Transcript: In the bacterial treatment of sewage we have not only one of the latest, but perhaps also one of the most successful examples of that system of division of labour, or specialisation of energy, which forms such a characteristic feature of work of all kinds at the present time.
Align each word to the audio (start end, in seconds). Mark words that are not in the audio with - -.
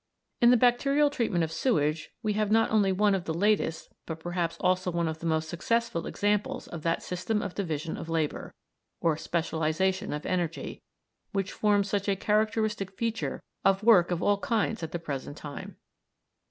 In 0.41 0.49
the 0.49 0.57
bacterial 0.57 1.11
treatment 1.11 1.43
of 1.43 1.51
sewage 1.51 2.09
we 2.23 2.33
have 2.33 2.49
not 2.49 2.71
only 2.71 2.91
one 2.91 3.13
of 3.13 3.25
the 3.25 3.35
latest, 3.35 3.93
but 4.07 4.19
perhaps 4.19 4.57
also 4.59 4.89
one 4.89 5.07
of 5.07 5.19
the 5.19 5.27
most 5.27 5.47
successful 5.47 6.07
examples 6.07 6.67
of 6.67 6.81
that 6.81 7.03
system 7.03 7.39
of 7.43 7.53
division 7.53 7.97
of 7.97 8.09
labour, 8.09 8.51
or 8.99 9.15
specialisation 9.15 10.11
of 10.11 10.25
energy, 10.25 10.81
which 11.33 11.51
forms 11.51 11.87
such 11.87 12.09
a 12.09 12.15
characteristic 12.15 12.89
feature 12.97 13.43
of 13.63 13.83
work 13.83 14.09
of 14.09 14.23
all 14.23 14.39
kinds 14.39 14.81
at 14.81 14.91
the 14.91 14.97
present 14.97 15.37
time. 15.37 15.75